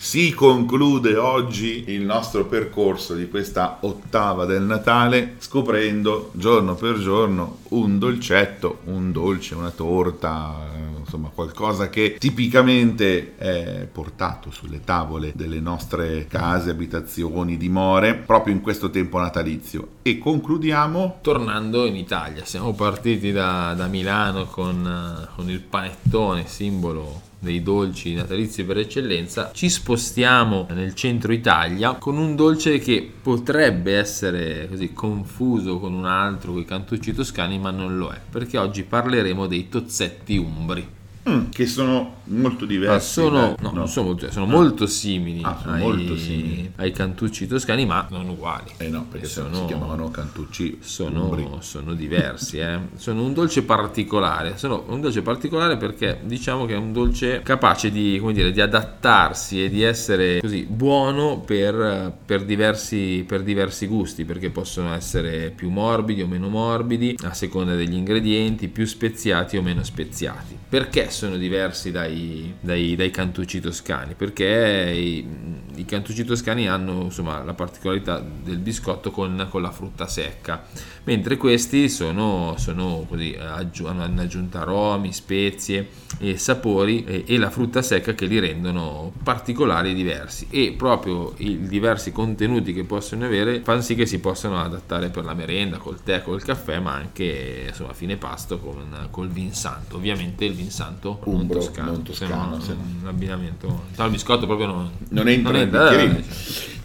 Si 0.00 0.32
conclude 0.32 1.16
oggi 1.16 1.84
il 1.88 2.02
nostro 2.02 2.46
percorso 2.46 3.14
di 3.14 3.28
questa 3.28 3.78
ottava 3.80 4.44
del 4.44 4.62
Natale 4.62 5.34
scoprendo 5.38 6.30
giorno 6.34 6.76
per 6.76 7.00
giorno 7.00 7.58
un 7.70 7.98
dolcetto, 7.98 8.78
un 8.84 9.10
dolce, 9.10 9.56
una 9.56 9.70
torta, 9.70 10.54
insomma 11.00 11.30
qualcosa 11.34 11.90
che 11.90 12.16
tipicamente 12.16 13.36
è 13.36 13.88
portato 13.90 14.52
sulle 14.52 14.80
tavole 14.80 15.32
delle 15.34 15.58
nostre 15.58 16.26
case, 16.28 16.70
abitazioni, 16.70 17.56
dimore, 17.56 18.14
proprio 18.14 18.54
in 18.54 18.60
questo 18.60 18.90
tempo 18.90 19.18
natalizio. 19.18 19.88
E 20.02 20.18
concludiamo 20.18 21.18
tornando 21.22 21.84
in 21.86 21.96
Italia. 21.96 22.44
Siamo 22.44 22.72
partiti 22.72 23.32
da, 23.32 23.74
da 23.74 23.88
Milano 23.88 24.46
con, 24.46 25.28
con 25.34 25.50
il 25.50 25.60
panettone, 25.60 26.46
simbolo 26.46 27.26
dei 27.38 27.62
dolci 27.62 28.14
natalizi 28.14 28.64
per 28.64 28.78
eccellenza, 28.78 29.50
ci 29.52 29.68
spostiamo 29.68 30.66
nel 30.70 30.94
centro 30.94 31.32
Italia 31.32 31.94
con 31.94 32.16
un 32.16 32.34
dolce 32.34 32.78
che 32.78 33.10
potrebbe 33.22 33.96
essere 33.96 34.66
così 34.68 34.92
confuso 34.92 35.78
con 35.78 35.94
un 35.94 36.06
altro, 36.06 36.52
con 36.52 36.60
i 36.60 36.64
cantucci 36.64 37.14
toscani, 37.14 37.58
ma 37.58 37.70
non 37.70 37.96
lo 37.96 38.10
è, 38.10 38.20
perché 38.28 38.58
oggi 38.58 38.82
parleremo 38.82 39.46
dei 39.46 39.68
tozzetti 39.68 40.36
umbri. 40.36 40.96
Mm, 41.28 41.48
che 41.50 41.66
sono 41.66 42.16
molto 42.24 42.64
diversi. 42.64 43.12
Sono, 43.12 43.54
no, 43.60 43.70
no. 43.72 43.86
sono, 43.86 44.16
sono 44.30 44.46
ah. 44.46 44.48
molto, 44.48 44.86
simili, 44.86 45.42
ah, 45.42 45.58
sono 45.60 45.74
ai, 45.74 45.80
molto 45.80 46.16
simili, 46.16 46.72
ai, 46.76 46.90
cantucci 46.90 47.46
toscani, 47.46 47.84
ma 47.84 48.06
non 48.10 48.28
uguali. 48.28 48.70
Eh 48.78 48.88
no, 48.88 49.06
perché 49.10 49.26
sono, 49.26 49.54
si 49.54 49.64
chiamavano 49.66 50.10
cantucci. 50.10 50.78
Sono, 50.80 51.58
sono 51.60 51.92
diversi, 51.92 52.58
eh. 52.58 52.78
sono 52.96 53.22
un 53.22 53.34
dolce 53.34 53.62
particolare. 53.62 54.56
Sono 54.56 54.84
un 54.88 55.00
dolce 55.00 55.20
particolare 55.20 55.76
perché 55.76 56.20
diciamo 56.24 56.64
che 56.64 56.74
è 56.74 56.78
un 56.78 56.92
dolce 56.92 57.42
capace 57.42 57.90
di, 57.90 58.20
dire, 58.32 58.50
di 58.50 58.60
adattarsi 58.60 59.64
e 59.64 59.68
di 59.68 59.82
essere 59.82 60.40
così 60.40 60.66
buono 60.68 61.40
per, 61.40 62.12
per, 62.24 62.44
diversi, 62.44 63.24
per 63.26 63.42
diversi 63.42 63.86
gusti, 63.86 64.24
perché 64.24 64.48
possono 64.48 64.94
essere 64.94 65.52
più 65.54 65.68
morbidi 65.68 66.22
o 66.22 66.26
meno 66.26 66.48
morbidi, 66.48 67.16
a 67.24 67.34
seconda 67.34 67.74
degli 67.74 67.94
ingredienti, 67.94 68.68
più 68.68 68.86
speziati 68.86 69.56
o 69.58 69.62
meno 69.62 69.82
speziati. 69.82 70.56
Perché 70.68 71.10
sono 71.18 71.36
diversi 71.36 71.90
dai, 71.90 72.54
dai, 72.60 72.94
dai 72.94 73.10
cantucci 73.10 73.60
toscani? 73.60 74.14
Perché 74.14 74.92
i, 74.94 75.26
i, 75.74 75.84
cantucci 75.84 76.24
toscani 76.24 76.68
hanno 76.68 77.02
insomma, 77.02 77.42
la 77.42 77.54
particolarità 77.54 78.20
del 78.20 78.58
biscotto 78.58 79.10
con, 79.10 79.48
con 79.50 79.60
la 79.60 79.72
frutta 79.72 80.06
secca, 80.06 80.64
mentre 81.04 81.36
questi 81.36 81.88
sono, 81.88 82.54
sono 82.56 83.04
così, 83.08 83.36
aggi- 83.38 83.84
hanno 83.84 84.20
aggiunto 84.20 84.58
aromi, 84.58 85.12
spezie 85.12 85.88
e 86.18 86.36
sapori 86.36 87.04
e, 87.04 87.24
e, 87.26 87.38
la 87.38 87.50
frutta 87.50 87.82
secca 87.82 88.14
che 88.14 88.26
li 88.26 88.38
rendono 88.38 89.12
particolari 89.22 89.90
e 89.90 89.94
diversi. 89.94 90.46
E 90.50 90.74
proprio 90.76 91.34
i 91.38 91.66
diversi 91.66 92.12
contenuti 92.12 92.72
che 92.72 92.84
possono 92.84 93.24
avere 93.24 93.60
fanno 93.60 93.80
sì 93.80 93.94
che 93.94 94.06
si 94.06 94.20
possano 94.20 94.60
adattare 94.60 95.10
per 95.10 95.24
la 95.24 95.34
merenda, 95.34 95.78
col 95.78 96.02
tè, 96.02 96.22
col 96.22 96.42
caffè, 96.42 96.78
ma 96.78 96.94
anche 96.94 97.66
insomma, 97.68 97.90
a 97.90 97.94
fine 97.94 98.16
pasto 98.16 98.58
con, 98.58 99.08
col 99.10 99.28
vin 99.28 99.52
santo. 99.52 99.96
Ovviamente 99.96 100.44
il 100.44 100.54
vin 100.54 100.70
santo 100.70 100.97
Umbro, 101.24 101.58
non 101.58 101.64
toscano, 101.64 101.90
non 101.90 102.02
toscano 102.02 102.60
se 102.60 102.74
no, 102.74 102.84
un 103.02 103.08
abbinamento 103.08 103.84
il 103.96 104.10
biscotto 104.10 104.46
proprio 104.46 104.66
non, 104.66 104.90
non 105.10 105.28
entra, 105.28 105.52
non 105.52 105.60
entra 105.60 105.90
eh, 105.90 106.24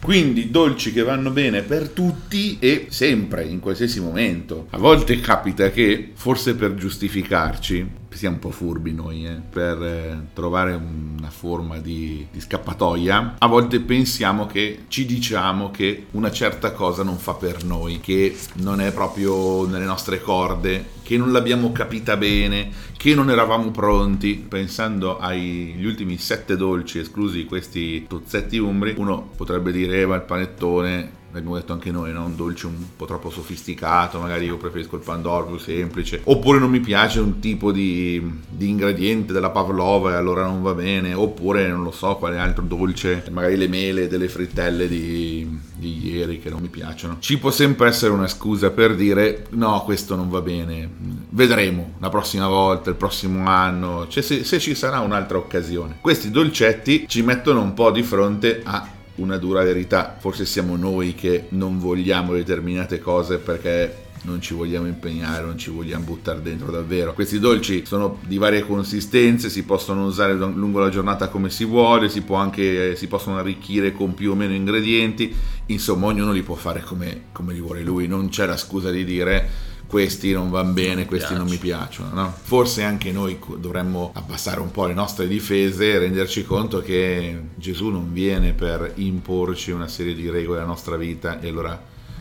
quindi 0.04 0.50
dolci 0.50 0.92
che 0.92 1.02
vanno 1.02 1.30
bene 1.30 1.62
per 1.62 1.88
tutti 1.88 2.58
e 2.60 2.88
sempre 2.90 3.44
in 3.44 3.58
qualsiasi 3.58 4.00
momento. 4.00 4.66
A 4.70 4.76
volte 4.76 5.18
capita 5.18 5.70
che 5.70 6.10
forse 6.14 6.54
per 6.54 6.74
giustificarci 6.74 8.02
siamo 8.16 8.36
un 8.36 8.40
po' 8.40 8.50
furbi 8.50 8.92
noi 8.92 9.26
eh, 9.26 9.40
per 9.48 9.82
eh, 9.82 10.26
trovare 10.32 10.72
una 10.72 11.30
forma 11.30 11.78
di, 11.78 12.26
di, 12.30 12.40
scappatoia. 12.40 13.36
A 13.38 13.46
volte 13.46 13.80
pensiamo 13.80 14.46
che 14.46 14.84
ci 14.88 15.06
diciamo 15.06 15.70
che 15.70 16.06
una 16.12 16.30
certa 16.30 16.72
cosa 16.72 17.02
non 17.02 17.18
fa 17.18 17.34
per 17.34 17.64
noi 17.64 18.00
che 18.00 18.36
non 18.54 18.80
è 18.80 18.92
proprio 18.92 19.66
nelle 19.66 19.84
nostre 19.84 20.20
corde 20.20 20.92
che 21.02 21.18
non 21.18 21.32
l'abbiamo 21.32 21.70
capita 21.72 22.16
bene 22.16 22.70
che 22.96 23.14
non 23.14 23.30
eravamo 23.30 23.70
pronti. 23.70 24.34
Pensando 24.48 25.18
agli 25.18 25.84
ultimi 25.84 26.16
sette 26.18 26.56
dolci 26.56 26.98
esclusi 26.98 27.44
questi 27.44 28.06
tozzetti 28.06 28.58
umbri 28.58 28.94
uno 28.96 29.30
potrebbe 29.36 29.72
dire 29.72 30.00
Eva 30.00 30.16
il 30.16 30.22
panettone 30.22 31.22
l'abbiamo 31.34 31.56
detto 31.56 31.72
anche 31.72 31.90
noi, 31.90 32.12
no? 32.12 32.24
un 32.24 32.36
dolce 32.36 32.66
un 32.66 32.76
po' 32.96 33.06
troppo 33.06 33.28
sofisticato, 33.28 34.20
magari 34.20 34.46
io 34.46 34.56
preferisco 34.56 34.94
il 34.96 35.02
pandoro 35.02 35.46
più 35.46 35.58
semplice, 35.58 36.20
oppure 36.24 36.60
non 36.60 36.70
mi 36.70 36.78
piace 36.78 37.18
un 37.18 37.40
tipo 37.40 37.72
di, 37.72 38.22
di, 38.48 38.68
ingrediente 38.68 39.32
della 39.32 39.50
pavlova 39.50 40.12
e 40.12 40.14
allora 40.14 40.44
non 40.44 40.62
va 40.62 40.74
bene, 40.74 41.12
oppure 41.12 41.66
non 41.66 41.82
lo 41.82 41.90
so 41.90 42.14
quale 42.16 42.38
altro 42.38 42.62
dolce, 42.62 43.24
magari 43.30 43.56
le 43.56 43.66
mele 43.66 44.06
delle 44.06 44.28
frittelle 44.28 44.86
di, 44.86 45.60
di 45.74 46.12
ieri 46.12 46.38
che 46.38 46.50
non 46.50 46.60
mi 46.60 46.68
piacciono. 46.68 47.16
Ci 47.18 47.38
può 47.38 47.50
sempre 47.50 47.88
essere 47.88 48.12
una 48.12 48.28
scusa 48.28 48.70
per 48.70 48.94
dire 48.94 49.46
no, 49.50 49.82
questo 49.82 50.14
non 50.14 50.28
va 50.28 50.40
bene, 50.40 50.88
vedremo 51.30 51.94
la 51.98 52.10
prossima 52.10 52.46
volta, 52.46 52.90
il 52.90 52.96
prossimo 52.96 53.48
anno, 53.48 54.06
cioè 54.06 54.22
se, 54.22 54.44
se 54.44 54.60
ci 54.60 54.76
sarà 54.76 55.00
un'altra 55.00 55.36
occasione. 55.36 55.98
Questi 56.00 56.30
dolcetti 56.30 57.06
ci 57.08 57.22
mettono 57.22 57.60
un 57.60 57.74
po' 57.74 57.90
di 57.90 58.04
fronte 58.04 58.60
a 58.62 59.02
una 59.16 59.36
dura 59.36 59.62
verità. 59.62 60.16
Forse 60.18 60.44
siamo 60.44 60.76
noi 60.76 61.14
che 61.14 61.46
non 61.50 61.78
vogliamo 61.78 62.32
determinate 62.32 62.98
cose 62.98 63.38
perché 63.38 64.02
non 64.24 64.40
ci 64.40 64.54
vogliamo 64.54 64.86
impegnare, 64.86 65.44
non 65.44 65.58
ci 65.58 65.70
vogliamo 65.70 66.04
buttare 66.04 66.40
dentro 66.42 66.70
davvero. 66.70 67.12
Questi 67.12 67.38
dolci 67.38 67.84
sono 67.84 68.18
di 68.26 68.38
varie 68.38 68.60
consistenze, 68.60 69.50
si 69.50 69.64
possono 69.64 70.06
usare 70.06 70.34
lungo 70.34 70.80
la 70.80 70.88
giornata 70.88 71.28
come 71.28 71.50
si 71.50 71.64
vuole, 71.64 72.08
si, 72.08 72.24
anche, 72.30 72.96
si 72.96 73.06
possono 73.06 73.38
arricchire 73.38 73.92
con 73.92 74.14
più 74.14 74.32
o 74.32 74.34
meno 74.34 74.54
ingredienti, 74.54 75.34
insomma 75.66 76.06
ognuno 76.06 76.32
li 76.32 76.42
può 76.42 76.54
fare 76.54 76.80
come, 76.82 77.24
come 77.32 77.52
li 77.52 77.60
vuole 77.60 77.82
lui, 77.82 78.06
non 78.06 78.28
c'è 78.28 78.46
la 78.46 78.56
scusa 78.56 78.90
di 78.90 79.04
dire 79.04 79.72
questi 79.86 80.32
non 80.32 80.50
vanno 80.50 80.72
bene, 80.72 81.06
questi 81.06 81.28
piace. 81.28 81.42
non 81.42 81.50
mi 81.50 81.56
piacciono. 81.56 82.14
No? 82.14 82.34
Forse 82.42 82.82
anche 82.82 83.12
noi 83.12 83.38
dovremmo 83.58 84.10
abbassare 84.14 84.60
un 84.60 84.70
po' 84.70 84.86
le 84.86 84.94
nostre 84.94 85.28
difese 85.28 85.92
e 85.92 85.98
renderci 85.98 86.44
conto 86.44 86.80
che 86.80 87.40
Gesù 87.54 87.88
non 87.90 88.12
viene 88.12 88.52
per 88.52 88.92
imporci 88.96 89.70
una 89.70 89.88
serie 89.88 90.14
di 90.14 90.28
regole 90.30 90.58
alla 90.58 90.68
nostra 90.68 90.96
vita 90.96 91.40
e 91.40 91.48
allora 91.48 91.80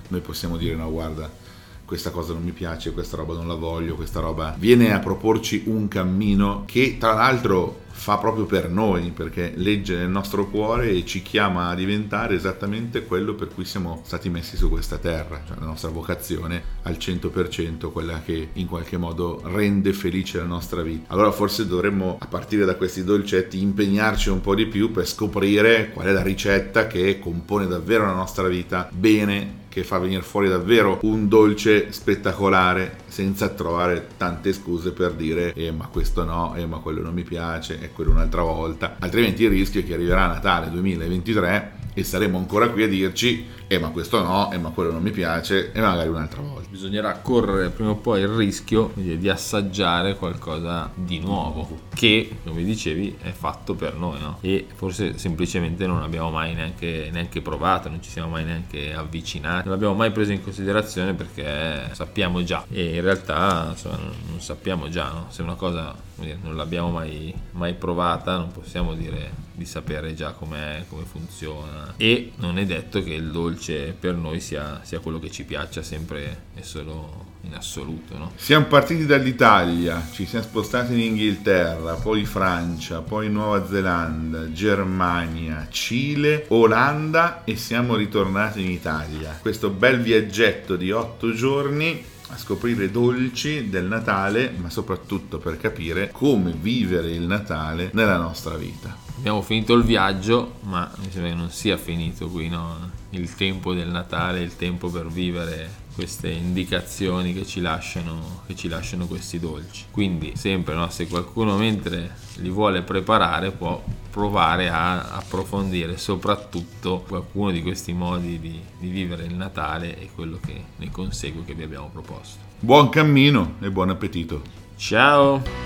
noi 0.09 0.22
possiamo 0.22 0.57
dire 0.57 0.75
no 0.75 0.91
guarda 0.91 1.41
questa 1.85 2.12
cosa 2.12 2.34
non 2.34 2.44
mi 2.44 2.51
piace, 2.51 2.91
questa 2.91 3.18
roba 3.18 3.35
non 3.35 3.47
la 3.47 3.56
voglio, 3.56 3.95
questa 3.95 4.19
roba 4.19 4.56
viene 4.57 4.94
a 4.94 5.00
proporci 5.00 5.63
un 5.68 5.88
cammino 5.88 6.63
che 6.66 6.97
tra 7.00 7.13
l'altro 7.13 7.81
fa 8.03 8.18
proprio 8.18 8.44
per 8.44 8.69
noi, 8.69 9.12
perché 9.12 9.53
legge 9.56 9.96
nel 9.96 10.09
nostro 10.09 10.50
cuore 10.50 10.90
e 10.90 11.06
ci 11.06 11.22
chiama 11.22 11.69
a 11.69 11.74
diventare 11.74 12.36
esattamente 12.36 13.06
quello 13.06 13.34
per 13.34 13.47
cui 13.47 13.64
siamo 13.64 14.02
stati 14.03 14.30
messi 14.30 14.58
su 14.58 14.68
questa 14.68 14.97
terra, 14.97 15.41
cioè 15.47 15.56
la 15.58 15.68
nostra 15.68 15.90
vocazione 15.90 16.62
al 16.81 16.97
100%, 17.00 17.94
quella 17.94 18.22
che 18.22 18.50
in 18.52 18.68
qualche 18.68 18.97
modo 18.97 19.42
rende 19.46 19.94
felice 19.94 20.38
la 20.40 20.44
nostra 20.44 20.81
vita. 20.81 21.13
Allora 21.13 21.31
forse 21.31 21.66
dovremmo, 21.66 22.18
a 22.19 22.28
partire 22.28 22.66
da 22.66 22.75
questi 22.75 23.06
dolcetti, 23.06 23.62
impegnarci 23.62 24.28
un 24.28 24.42
po' 24.42 24.53
di 24.53 24.66
più 24.66 24.92
per 24.92 25.08
scoprire 25.08 25.92
qual 25.92 26.08
è 26.08 26.12
la 26.12 26.24
ricetta 26.24 26.88
che 26.88 27.19
compone 27.19 27.68
davvero 27.68 28.06
la 28.06 28.12
nostra 28.12 28.50
vita 28.50 28.90
bene 28.92 29.62
che 29.74 29.84
fa 29.84 29.97
venire 29.97 30.22
fuori 30.22 30.47
davvero 30.47 31.00
un 31.02 31.28
dolce 31.28 31.92
spettacolare 31.92 32.97
senza 33.08 33.50
trovare 33.50 34.08
tante 34.18 34.53
scuse 34.53 34.92
per 34.92 35.13
dire 35.13 35.52
eh 35.53 35.72
ma 35.72 35.88
questo 35.88 36.24
no, 36.24 36.53
eh 36.56 36.68
ma 36.68 36.78
quello 36.78 37.02
non 37.02 37.16
mi 37.16 37.24
piace 37.24 37.80
quello 37.94 38.12
un'altra 38.12 38.42
volta 38.42 38.96
altrimenti 39.00 39.44
il 39.44 39.50
rischio 39.50 39.81
è 39.81 39.86
che 39.86 39.94
arriverà 39.94 40.28
Natale 40.28 40.70
2023 40.70 41.72
e 41.94 42.04
saremo 42.04 42.38
ancora 42.38 42.70
qui 42.70 42.84
a 42.84 42.88
dirci 42.88 43.46
eh 43.74 43.80
ma 43.80 43.90
questo 43.90 44.22
no, 44.22 44.52
eh 44.52 44.58
ma 44.58 44.70
quello 44.70 44.92
non 44.92 45.02
mi 45.02 45.12
piace 45.12 45.72
e 45.72 45.82
magari 45.82 46.10
un'altra 46.10 46.42
volta. 46.42 46.68
Bisognerà 46.70 47.14
correre 47.18 47.70
prima 47.70 47.92
o 47.92 47.96
poi 47.96 48.22
il 48.22 48.28
rischio 48.28 48.92
di 48.96 49.30
assaggiare 49.30 50.16
qualcosa 50.16 50.92
di 50.94 51.20
nuovo 51.20 51.82
che, 51.94 52.38
come 52.44 52.64
dicevi, 52.64 53.18
è 53.22 53.32
fatto 53.32 53.74
per 53.76 53.96
noi 53.96 54.20
no? 54.20 54.38
e 54.42 54.68
forse 54.74 55.18
semplicemente 55.18 55.86
non 55.88 56.02
abbiamo 56.02 56.30
mai 56.30 56.54
neanche, 56.54 57.10
neanche 57.12 57.42
provato, 57.42 57.90
non 57.90 58.02
ci 58.02 58.10
siamo 58.10 58.30
mai 58.30 58.44
neanche 58.44 58.94
avvicinati, 58.94 59.64
non 59.64 59.74
l'abbiamo 59.74 59.96
mai 59.96 60.12
preso 60.12 60.31
in 60.31 60.44
considerazione 60.44 61.14
perché 61.14 61.90
sappiamo 61.94 62.44
già 62.44 62.66
e 62.69 62.96
in 62.96 63.02
realtà 63.02 63.68
insomma, 63.72 63.98
non 63.98 64.40
sappiamo 64.40 64.90
già 64.90 65.10
no? 65.10 65.26
se 65.30 65.42
una 65.42 65.56
cosa 65.56 65.96
non 66.42 66.56
l'abbiamo 66.56 66.92
mai, 66.92 67.34
mai 67.52 67.74
provata 67.74 68.38
non 68.38 68.52
possiamo 68.52 68.94
dire 68.94 69.31
di 69.54 69.66
sapere 69.66 70.14
già 70.14 70.31
come 70.31 70.86
funziona 70.88 71.94
e 71.98 72.31
non 72.38 72.58
è 72.58 72.66
detto 72.66 73.04
che 73.04 73.14
il 73.14 73.31
dolce 73.31 73.62
per 73.71 74.15
noi 74.15 74.39
sia, 74.39 74.81
sia 74.83 75.00
quello 75.00 75.19
che 75.19 75.31
ci 75.31 75.44
piaccia 75.45 75.81
sempre 75.81 76.44
e 76.56 76.63
solo 76.63 77.31
in 77.42 77.54
assoluto. 77.56 78.18
No? 78.18 78.31
Siamo 78.36 78.65
partiti 78.65 79.06
dall'Italia, 79.06 80.06
ci 80.12 80.25
siamo 80.25 80.45
spostati 80.45 80.94
in 80.94 81.00
Inghilterra, 81.00 81.94
poi 81.95 82.25
Francia, 82.25 83.01
poi 83.01 83.30
Nuova 83.30 83.65
Zelanda, 83.68 84.51
Germania, 84.51 85.68
Cile, 85.69 86.45
Olanda 86.50 87.44
e 87.44 87.56
siamo 87.56 87.95
ritornati 87.95 88.62
in 88.62 88.69
Italia. 88.69 89.38
Questo 89.42 89.69
bel 89.69 90.01
viaggetto 90.01 90.75
di 90.75 90.92
otto 90.92 91.33
giorni 91.33 92.12
a 92.30 92.38
scoprire 92.38 92.89
dolci 92.89 93.69
del 93.69 93.86
Natale, 93.86 94.51
ma 94.56 94.69
soprattutto 94.69 95.38
per 95.38 95.57
capire 95.57 96.09
come 96.12 96.54
vivere 96.59 97.12
il 97.12 97.21
Natale 97.21 97.92
nella 97.94 98.18
nostra 98.18 98.56
vita. 98.56 99.03
Abbiamo 99.24 99.42
finito 99.42 99.74
il 99.74 99.84
viaggio, 99.84 100.56
ma 100.64 100.92
mi 100.98 101.10
sembra 101.10 101.30
che 101.30 101.38
non 101.38 101.50
sia 101.50 101.78
finito 101.78 102.28
qui, 102.28 102.50
no? 102.50 102.92
Il 103.12 103.34
tempo 103.36 103.74
del 103.74 103.88
Natale, 103.88 104.42
il 104.42 104.58
tempo 104.58 104.90
per 104.90 105.08
vivere 105.08 105.81
queste 105.96 106.30
indicazioni 106.30 107.34
che 107.34 107.46
ci 107.46 107.62
lasciano, 107.62 108.42
che 108.46 108.54
ci 108.54 108.68
lasciano 108.68 109.06
questi 109.06 109.40
dolci. 109.40 109.86
Quindi 109.92 110.34
sempre 110.36 110.75
no, 110.75 110.90
se 110.90 111.08
qualcuno 111.08 111.56
mentre 111.56 112.18
li 112.40 112.50
vuole 112.50 112.81
preparare 112.81 113.52
può 113.52 113.81
provare 114.12 114.68
a 114.68 115.16
approfondire 115.16 115.98
soprattutto 115.98 117.06
qualcuno 117.08 117.52
di 117.52 117.62
questi 117.62 117.94
modi 117.94 118.42
di, 118.42 118.60
di 118.78 118.90
vivere 118.90 119.24
il 119.24 119.36
Natale 119.36 119.98
e 120.02 120.10
quello 120.14 120.38
che 120.46 120.66
ne 120.76 120.92
consegue 120.92 121.46
che 121.46 121.54
vi 121.54 121.64
abbiamo 121.64 121.90
proposto. 121.94 122.40
Buon 122.60 122.90
cammino 122.90 123.54
e 123.62 123.72
buon 123.72 123.90
appetito. 123.90 124.42
Ciao! 124.76 125.62